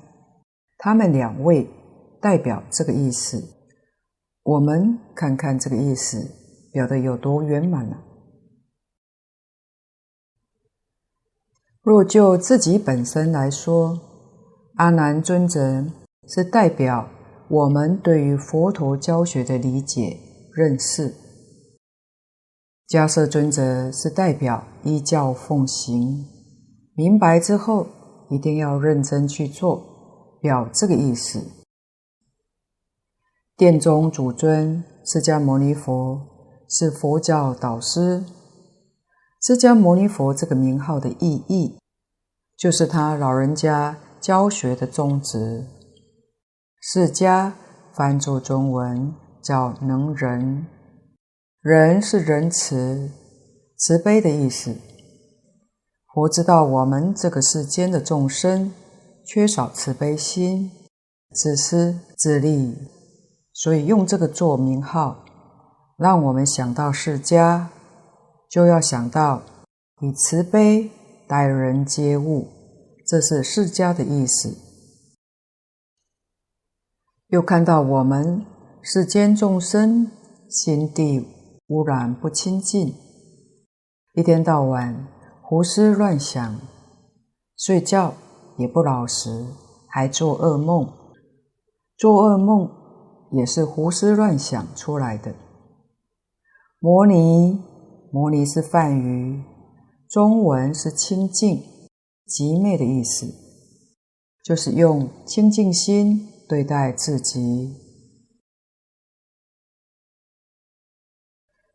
[0.79, 1.69] 他们两位
[2.19, 3.62] 代表这个意思。
[4.43, 6.29] 我们看看这个意思
[6.73, 7.97] 表得有多圆满了。
[11.81, 13.99] 若就自己本身来说，
[14.75, 15.85] 阿难尊者
[16.27, 17.09] 是代表
[17.49, 20.17] 我们对于佛陀教学的理解
[20.53, 21.13] 认识；
[22.87, 26.25] 迦叶尊者是代表依教奉行，
[26.95, 27.87] 明白之后
[28.29, 31.62] 一定要认真去做，表这个意思。
[33.63, 36.19] 殿中主尊释迦牟尼佛
[36.67, 38.21] 是佛教导师。
[39.41, 41.77] 释迦牟尼佛这个名号的意义，
[42.57, 45.65] 就是他老人家教学的宗旨。
[46.81, 47.53] 释迦
[47.93, 50.67] 翻作中文叫能仁，
[51.61, 53.09] 仁是仁慈、
[53.77, 54.75] 慈悲的意思。
[56.13, 58.73] 佛知道我们这个世间的众生
[59.25, 60.69] 缺少慈悲心，
[61.31, 62.75] 自私自利，
[63.53, 65.23] 所以用这个做名号，
[65.97, 67.67] 让我们想到释迦。
[68.49, 69.41] 就要想到
[70.01, 70.91] 以慈悲
[71.27, 72.47] 待人接物，
[73.07, 74.55] 这是释迦的意思。
[77.29, 78.45] 又看到我们
[78.83, 80.11] 世间众生
[80.47, 81.27] 心地
[81.69, 82.93] 污染不清净，
[84.13, 85.07] 一天到晚
[85.41, 86.59] 胡思乱想，
[87.57, 88.13] 睡觉
[88.59, 89.47] 也不老实，
[89.87, 90.87] 还做噩梦。
[91.97, 92.69] 做噩梦
[93.33, 95.35] 也是胡思乱想出来的。
[96.79, 97.61] 摩尼。
[98.15, 99.43] 摩尼是梵语，
[100.07, 101.63] 中文是清净、
[102.27, 103.25] 极灭的意思，
[104.43, 107.73] 就是用清净心对待自己。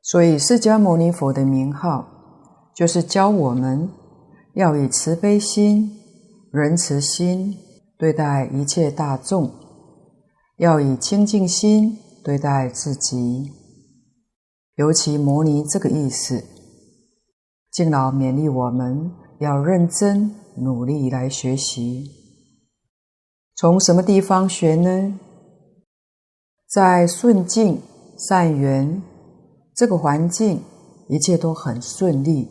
[0.00, 2.06] 所以，释迦牟尼佛的名号，
[2.72, 3.90] 就是教我们
[4.54, 5.90] 要以慈悲心、
[6.52, 7.52] 仁慈心
[7.98, 9.50] 对待一切大众，
[10.58, 13.52] 要以清净心对待自己。
[14.74, 16.44] 尤其摩尼这个意思，
[17.70, 22.10] 敬老勉励我们要认真努力来学习。
[23.54, 25.18] 从什么地方学呢？
[26.68, 27.80] 在顺境
[28.18, 29.02] 善缘
[29.74, 30.60] 这个环境，
[31.08, 32.48] 一切都很顺利。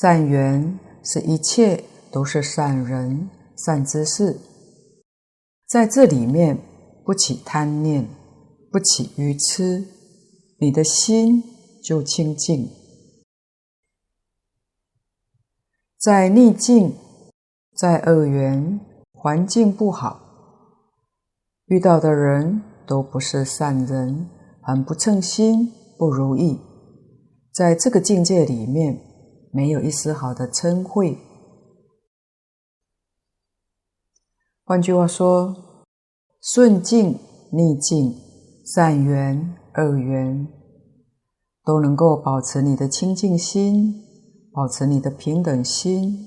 [0.00, 4.38] 善缘是一切都是善人、善知识，
[5.66, 6.58] 在这里面
[7.08, 8.06] 不起贪念，
[8.70, 9.82] 不起愚痴。
[10.58, 11.42] 你的心
[11.82, 12.68] 就清净，
[15.96, 16.94] 在逆境，
[17.74, 18.78] 在恶缘，
[19.10, 20.20] 环境不好，
[21.68, 24.28] 遇到的人都不是善人，
[24.60, 26.60] 很不称心，不如意。
[27.54, 29.00] 在这个境界里面，
[29.50, 31.16] 没有一丝好的嗔恚。
[34.62, 35.64] 换句话说，
[36.52, 37.18] 顺境、
[37.52, 38.14] 逆境、
[38.64, 39.54] 善缘。
[39.76, 40.48] 恶缘
[41.64, 43.94] 都能够保持你的清净心，
[44.52, 46.26] 保持你的平等心，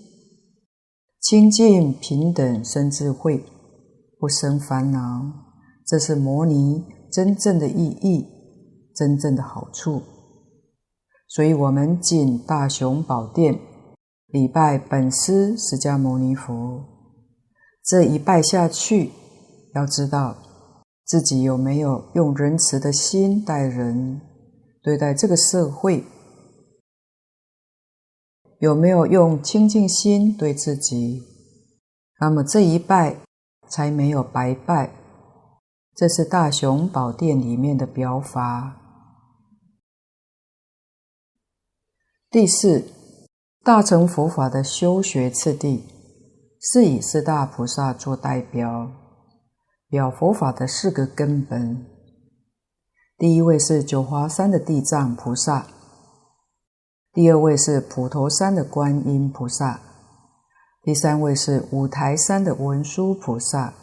[1.19, 3.43] 清净平等生智慧，
[4.17, 4.99] 不生烦恼，
[5.85, 8.25] 这是摩尼真正的意义，
[8.95, 10.01] 真正的好处。
[11.27, 13.59] 所以，我们进大雄宝殿
[14.27, 16.85] 礼拜本师释迦牟尼佛，
[17.83, 19.09] 这一拜下去，
[19.73, 20.37] 要知道。
[21.03, 24.21] 自己有没有用仁慈的心待人，
[24.81, 26.05] 对待这个社会？
[28.59, 31.23] 有没有用清净心对自己？
[32.21, 33.17] 那么这一拜
[33.67, 34.91] 才没有白拜。
[35.95, 38.77] 这是大雄宝殿里面的表法。
[42.29, 42.85] 第四，
[43.63, 45.83] 大乘佛法的修学次第，
[46.61, 49.00] 是以四大菩萨做代表。
[49.91, 51.85] 表佛法的四个根本，
[53.17, 55.67] 第一位是九华山的地藏菩萨，
[57.11, 59.81] 第二位是普陀山的观音菩萨，
[60.81, 63.73] 第三位是五台山的文殊菩萨，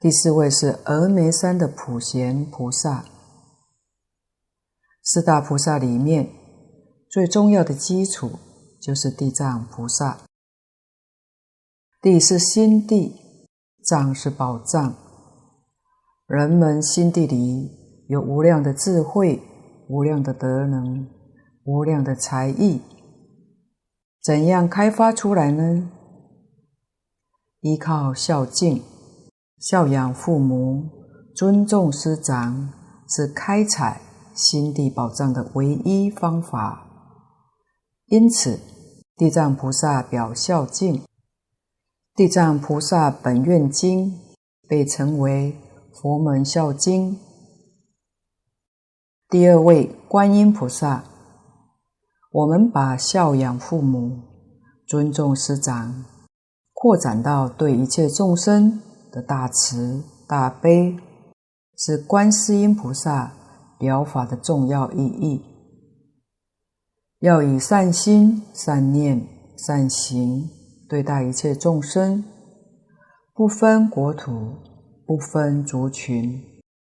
[0.00, 3.04] 第四位是峨眉山的普贤菩萨。
[5.02, 6.30] 四大菩萨里面
[7.10, 8.38] 最重要的基础
[8.80, 10.20] 就是地藏菩萨，
[12.00, 13.23] 地是心地。
[13.84, 14.94] 藏是宝藏，
[16.26, 17.70] 人们心地里
[18.08, 19.42] 有无量的智慧、
[19.90, 21.06] 无量的德能、
[21.64, 22.80] 无量的才艺，
[24.22, 25.90] 怎样开发出来呢？
[27.60, 28.82] 依靠孝敬、
[29.58, 30.88] 孝养父母、
[31.36, 32.70] 尊重师长，
[33.06, 34.00] 是开采
[34.34, 36.86] 心地宝藏的唯一方法。
[38.06, 38.60] 因此，
[39.16, 40.96] 地藏菩萨表孝敬，
[42.16, 44.12] 《地藏菩萨本愿经》
[44.68, 45.58] 被称为
[45.92, 47.18] 佛门孝经。
[49.28, 51.02] 第二位观音菩萨，
[52.30, 54.16] 我们把孝养父母、
[54.86, 56.04] 尊重师长，
[56.72, 60.96] 扩展到对一切众生的大慈大悲，
[61.76, 63.32] 是观世音菩萨
[63.76, 65.42] 表法的重要意义。
[67.18, 70.48] 要以善心、善念、善行
[70.88, 72.24] 对待一切众生，
[73.32, 74.58] 不分国土，
[75.06, 76.42] 不分族群，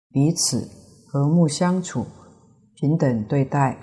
[0.10, 0.70] 彼此
[1.08, 2.06] 和睦相处，
[2.76, 3.78] 平等对待，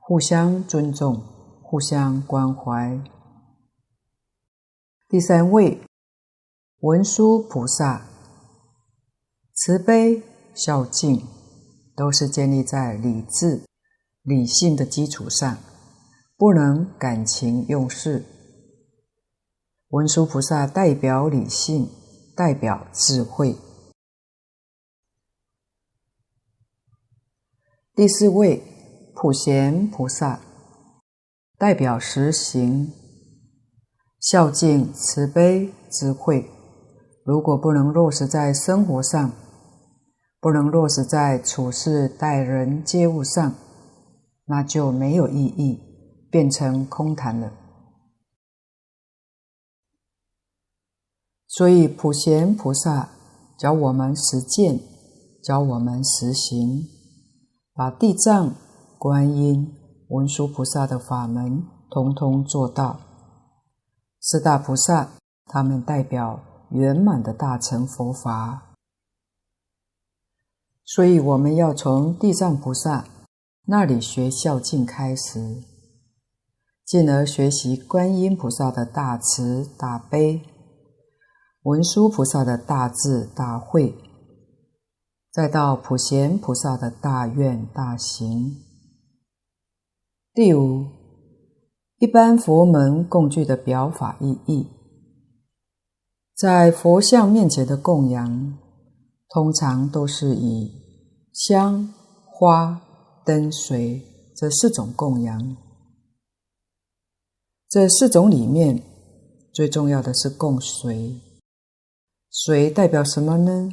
[0.00, 1.22] 互相尊重，
[1.62, 3.00] 互相关怀。
[5.08, 5.80] 第三位，
[6.80, 8.06] 文殊菩萨，
[9.54, 10.22] 慈悲、
[10.54, 11.22] 孝敬，
[11.94, 13.62] 都是建立在理智、
[14.22, 15.58] 理性的基础上。
[16.34, 18.24] 不能感情用事。
[19.92, 21.86] 文殊菩萨代表理性，
[22.34, 23.54] 代表智慧。
[27.94, 28.62] 第四位
[29.14, 30.40] 普贤菩萨
[31.58, 32.90] 代表实行，
[34.18, 36.48] 孝敬、慈悲、智慧。
[37.22, 39.30] 如果不能落实在生活上，
[40.40, 43.54] 不能落实在处事待人接物上，
[44.46, 45.78] 那就没有意义。
[46.30, 47.52] 变成空谈了。
[51.52, 53.10] 所以普贤菩萨
[53.58, 54.80] 教我们实践，
[55.44, 56.88] 教我们实行，
[57.74, 58.54] 把地藏、
[58.98, 59.70] 观音、
[60.08, 63.00] 文殊菩萨的法门通通做到。
[64.18, 65.10] 四大菩萨，
[65.44, 66.40] 他们代表
[66.70, 68.74] 圆满的大乘佛法。
[70.86, 73.04] 所以我们要从地藏菩萨
[73.66, 75.64] 那里学孝敬开始。
[76.86, 80.42] 进而学习观音菩萨的大慈大悲，
[81.62, 83.94] 文殊菩萨的大智大慧，
[85.30, 88.56] 再到普贤菩萨的大愿大行。
[90.34, 90.84] 第五，
[91.98, 94.66] 一般佛门供具的表法意义，
[96.34, 98.58] 在佛像面前的供养，
[99.28, 100.72] 通常都是以
[101.32, 101.94] 香、
[102.26, 102.82] 花、
[103.24, 104.02] 灯、水
[104.36, 105.56] 这四种供养。
[107.68, 108.82] 这四种里面，
[109.54, 111.20] 最重要的是供水。
[112.34, 113.68] 水代表什么呢？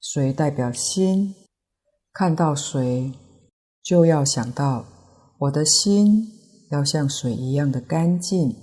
[0.00, 1.32] 水代表心。
[2.12, 3.12] 看到水，
[3.84, 4.84] 就要想到
[5.38, 6.26] 我的心
[6.72, 8.56] 要像水一样的干净，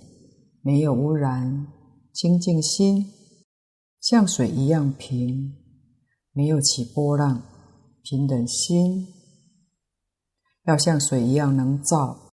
[0.62, 1.66] 没有污染，
[2.12, 3.10] 清净心，
[4.02, 5.56] 像水一样平，
[6.34, 7.42] 没有起波浪，
[8.04, 9.08] 平等心，
[10.66, 12.34] 要像水一样能照。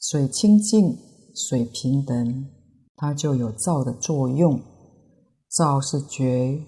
[0.00, 0.98] 水清净，
[1.32, 2.50] 水平等，
[2.96, 4.60] 它就有照的作用。
[5.52, 6.64] 照是觉。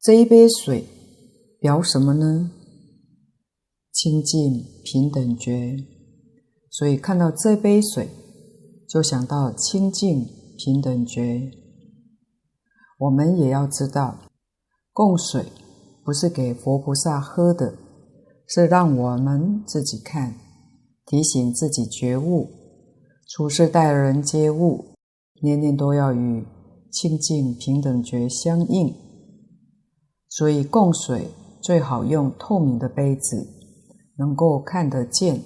[0.00, 0.86] 这一杯水
[1.58, 2.50] 表什么呢？
[3.90, 5.76] 清净平等觉。
[6.70, 8.10] 所以看到这杯水，
[8.86, 10.26] 就想到清净
[10.58, 11.50] 平等觉。
[12.98, 14.30] 我们也要知道，
[14.92, 15.46] 供水
[16.04, 17.78] 不是给佛菩萨喝的。
[18.48, 20.38] 是让我们自己看，
[21.04, 22.48] 提醒自己觉悟，
[23.28, 24.94] 处事待人接物，
[25.42, 26.46] 念念都要与
[26.92, 28.94] 清净平等觉相应。
[30.28, 31.30] 所以供水
[31.62, 33.48] 最好用透明的杯子，
[34.16, 35.42] 能够看得见。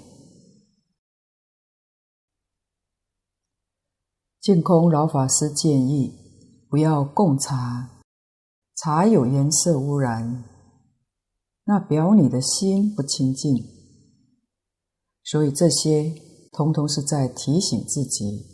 [4.41, 6.15] 净空老法师建议，
[6.69, 8.03] 不要供茶，
[8.77, 10.45] 茶有颜色污染。
[11.65, 13.65] 那表你的心不清净，
[15.23, 16.13] 所以这些
[16.53, 18.47] 通通是在提醒自己，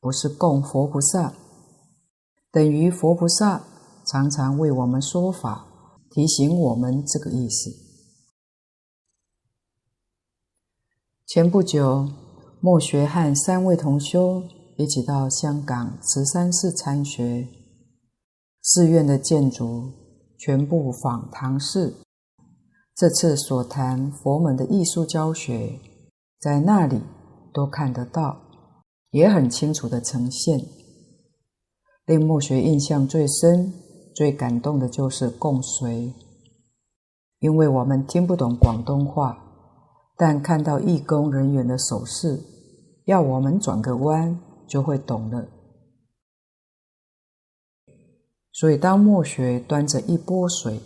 [0.00, 1.34] 不是供佛菩萨，
[2.50, 3.64] 等于佛菩萨
[4.06, 5.66] 常常为我们说法，
[6.10, 7.70] 提醒我们这个意思。
[11.26, 12.08] 前不久，
[12.60, 14.42] 莫学和三位同修
[14.76, 17.46] 一起到香港慈山寺参学，
[18.60, 19.92] 寺院的建筑
[20.36, 21.94] 全部仿唐式。
[22.96, 25.78] 这次所谈佛门的艺术教学，
[26.40, 27.00] 在那里
[27.52, 28.40] 都看得到，
[29.10, 30.60] 也很清楚的呈现。
[32.06, 33.72] 令墨学印象最深、
[34.14, 36.12] 最感动的就是供水，
[37.38, 39.38] 因为我们听不懂广东话，
[40.16, 42.42] 但看到义工人员的手势，
[43.04, 45.48] 要我们转个弯就会懂了。
[48.52, 50.80] 所以当墨学端着一钵水。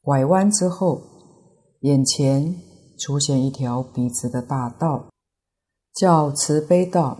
[0.00, 1.02] 拐弯之后，
[1.80, 2.56] 眼前
[2.98, 5.10] 出现一条笔直的大道，
[5.98, 7.18] 叫慈悲道，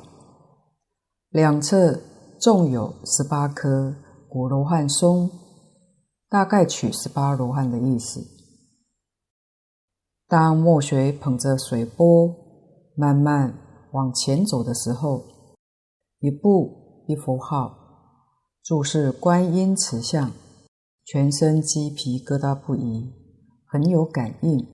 [1.31, 1.99] 两侧
[2.41, 3.97] 种有十八棵
[4.29, 5.29] 古罗汉松，
[6.29, 8.25] 大概取十八罗汉的意思。
[10.29, 12.33] 当墨水捧着水钵
[12.95, 13.59] 慢慢
[13.95, 15.25] 往前走的时候，
[16.21, 17.75] 一步一符号，
[18.63, 20.31] 注视观音慈像，
[21.05, 23.13] 全身鸡皮疙瘩不已，
[23.67, 24.73] 很有感应。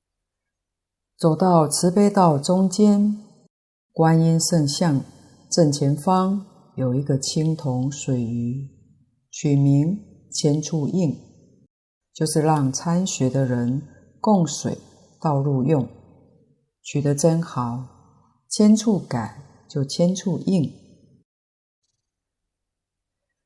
[1.17, 3.17] 走到慈悲道中间，
[3.95, 5.05] 观音圣像
[5.49, 8.69] 正前方有一个青铜水盂，
[9.31, 9.97] 取名
[10.33, 11.17] 千处应，
[12.13, 13.81] 就是让参学的人
[14.21, 14.77] 供水。
[15.21, 15.89] 道路用，
[16.83, 17.87] 取得真好，
[18.51, 20.71] 千处感就千处应。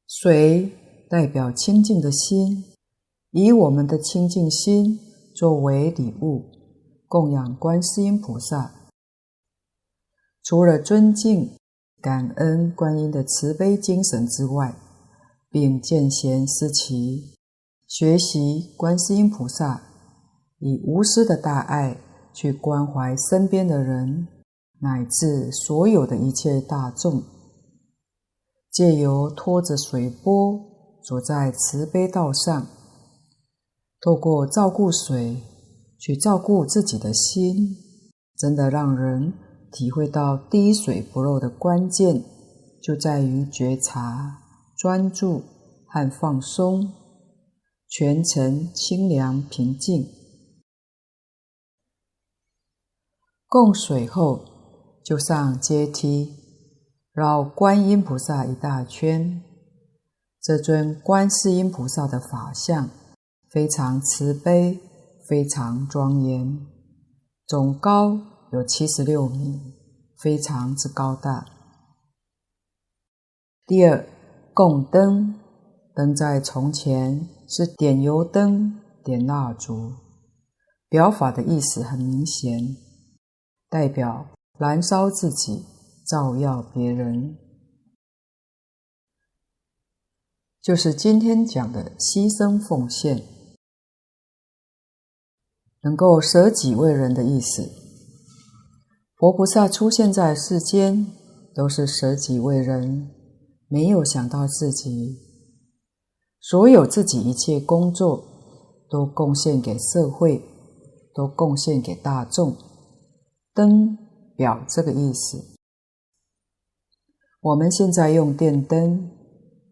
[0.06, 0.72] 水
[1.10, 2.64] 代表清净的心，
[3.32, 4.98] 以我们的清净心
[5.36, 6.46] 作为礼物，
[7.06, 8.77] 供养观世音菩萨。
[10.48, 11.58] 除了尊敬、
[12.00, 14.74] 感恩观音的慈悲精神之外，
[15.50, 17.34] 并见贤思齐，
[17.86, 19.82] 学习观世音菩萨。
[20.58, 21.98] 以无私的大爱
[22.32, 24.26] 去关怀身边的人，
[24.80, 27.22] 乃至所有的一切大众，
[28.72, 30.58] 借由拖着水波
[31.06, 32.66] 走在慈悲道上，
[34.00, 35.42] 透过照顾水
[35.98, 37.76] 去照顾自己的心，
[38.34, 39.34] 真的让人
[39.70, 42.24] 体会到滴水不漏的关键，
[42.82, 44.42] 就在于觉察、
[44.76, 45.42] 专注
[45.86, 46.92] 和放松，
[47.88, 50.06] 全程清凉平静。
[53.46, 54.44] 供水后，
[55.04, 56.34] 就上阶梯，
[57.12, 59.42] 绕观音菩萨一大圈。
[60.40, 62.88] 这尊观世音菩萨的法相
[63.50, 64.78] 非常慈悲，
[65.28, 66.66] 非常庄严，
[67.46, 68.18] 总高
[68.50, 69.74] 有七十六米，
[70.16, 71.46] 非常之高大。
[73.66, 74.08] 第二，
[74.54, 75.38] 供灯，
[75.94, 79.92] 灯在从前是点油灯、点蜡烛，
[80.88, 82.76] 表法的意思很明显。
[83.68, 85.66] 代表燃烧自己，
[86.06, 87.36] 照耀别人，
[90.62, 93.22] 就是今天讲的牺牲奉献，
[95.82, 97.87] 能够舍己为人的意思。
[99.18, 101.04] 佛菩萨出现在世间，
[101.52, 103.10] 都是舍己为人，
[103.66, 105.18] 没有想到自己，
[106.40, 108.22] 所有自己一切工作
[108.88, 110.40] 都贡献给社会，
[111.12, 112.56] 都贡献给大众。
[113.52, 113.98] 灯
[114.36, 115.42] 表这个意思，
[117.40, 119.10] 我们现在用电灯，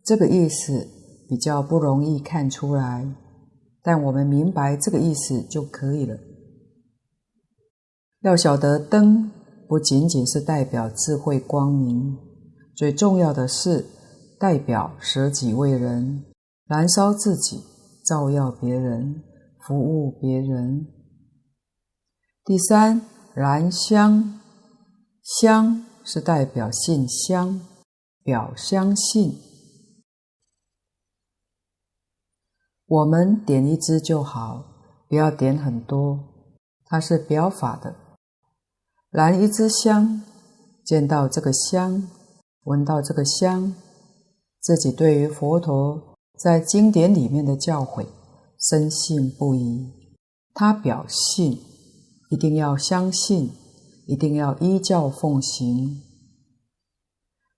[0.03, 0.88] 这个意思
[1.28, 3.14] 比较不容易看出来，
[3.80, 6.18] 但我们明白这个意思就可以了。
[8.22, 9.30] 要晓得灯
[9.68, 12.16] 不仅仅是代表智慧光明，
[12.74, 13.86] 最重要的是
[14.38, 16.24] 代表舍己为人，
[16.66, 17.62] 燃烧自己，
[18.04, 19.22] 照耀别人，
[19.66, 20.86] 服务别人。
[22.44, 23.02] 第三。
[23.38, 24.40] 燃香，
[25.22, 27.60] 香是代表信香，
[28.22, 29.38] 表相信。
[32.86, 34.64] 我们点一支就好，
[35.06, 36.18] 不要点很多，
[36.86, 37.94] 它是表法的。
[39.11, 40.22] 燃一支香，
[40.84, 42.09] 见到这个香，
[42.64, 43.74] 闻到这个香，
[44.61, 48.07] 自己对于佛陀在经典里面的教诲
[48.59, 49.92] 深信不疑，
[50.54, 51.59] 他表信。
[52.28, 53.52] 一定要相信，
[54.04, 56.02] 一定要依教奉行。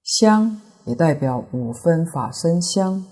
[0.04, 3.06] 香也代表五分法身香。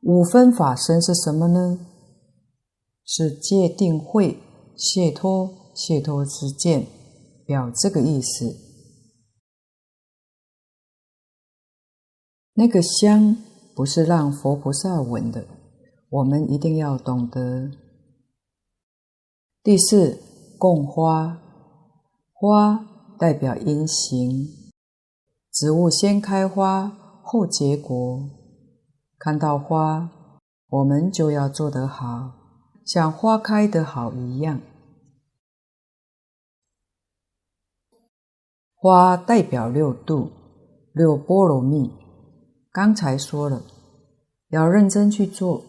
[0.00, 1.78] 五分法身是什么呢？
[3.04, 4.38] 是戒定慧、
[4.74, 6.86] 解脱、解脱之见，
[7.50, 8.54] 表这个意思。
[12.54, 13.36] 那个香
[13.74, 15.48] 不是让佛菩萨闻的，
[16.10, 17.72] 我们一定要懂得。
[19.64, 20.22] 第四。
[20.58, 21.40] 供花，
[22.34, 22.86] 花
[23.18, 24.46] 代表因行，
[25.50, 28.28] 植物先开花后结果。
[29.18, 30.10] 看到花，
[30.68, 32.32] 我们就要做得好，
[32.84, 34.60] 像花开得好一样。
[38.82, 40.30] 花代表六度、
[40.94, 41.90] 六波罗蜜。
[42.72, 43.62] 刚才说了，
[44.48, 45.62] 要认真去做，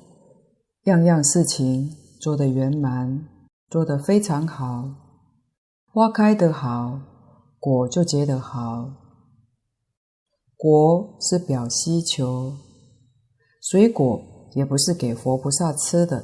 [0.86, 1.90] 样样事情
[2.22, 3.28] 做得圆满。
[3.70, 4.90] 做得非常好，
[5.88, 7.02] 花开得好，
[7.60, 8.90] 果就结得好。
[10.56, 12.54] 果是表希求，
[13.62, 14.22] 水果
[14.54, 16.24] 也不是给佛菩萨吃的。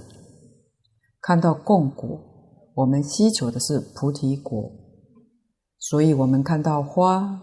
[1.19, 2.17] 看到供果，
[2.75, 4.71] 我们希求的是菩提果，
[5.79, 7.41] 所以我们看到花，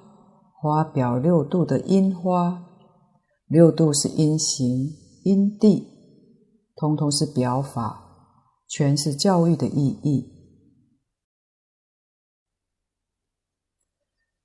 [0.61, 2.65] 花表六度的因花，
[3.47, 4.91] 六度是因行、
[5.25, 5.87] 因地，
[6.75, 8.01] 通通是表法，
[8.69, 10.33] 全是教育的意义。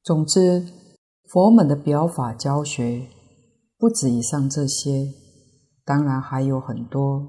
[0.03, 0.67] 总之，
[1.27, 3.07] 佛门的表法教学
[3.77, 5.13] 不止以上这些，
[5.83, 7.27] 当然还有很多。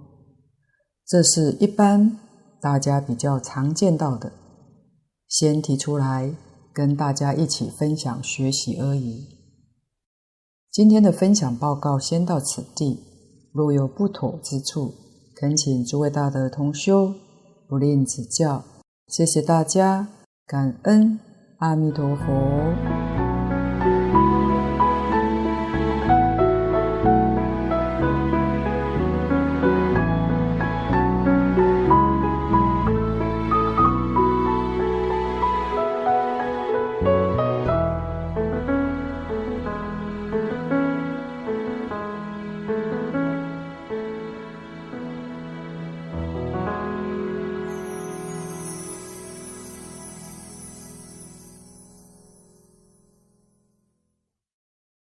[1.06, 2.18] 这是一般
[2.60, 4.32] 大家比较常见到的，
[5.26, 6.34] 先提出来
[6.80, 9.26] 跟大家一起分享学习而已。
[10.70, 13.04] 今天的分享报告先到此地，
[13.52, 14.94] 若有不妥之处，
[15.36, 17.12] 恳请诸位大德同修
[17.68, 18.64] 不吝指教。
[19.08, 20.08] 谢谢大家，
[20.46, 21.20] 感恩
[21.58, 22.24] 阿弥陀佛。